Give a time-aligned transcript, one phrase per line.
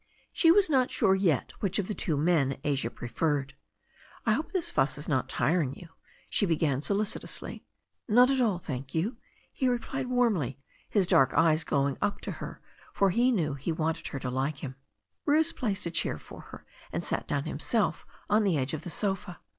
[0.33, 3.53] She was not sure yet which of the two men Asia preferred.
[4.23, 5.89] 1 hope this fuss is not tiring you,"
[6.27, 7.67] she began solicitously.
[8.07, 9.17] 'Not at all, thank you,"
[9.53, 10.57] he replied warmly,
[10.89, 12.61] his dark eyes glowing up at her,
[12.91, 14.75] for he knew he wanted her to like him.
[15.23, 18.89] Bruce placed a chair for her, and sat down himself on the edge of the
[18.89, 19.39] sofa.